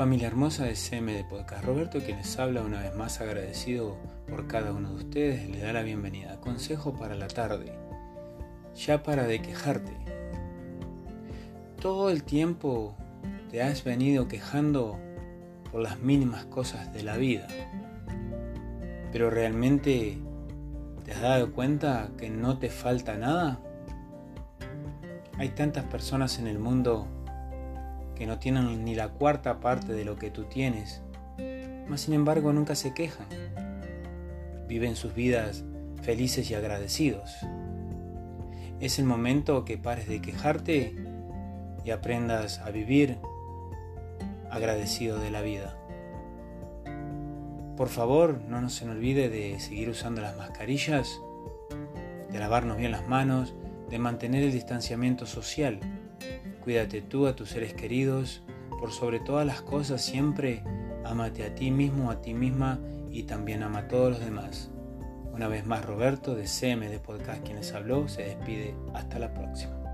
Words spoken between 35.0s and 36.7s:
vidas felices y